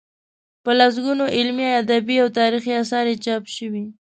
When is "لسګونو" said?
0.79-1.25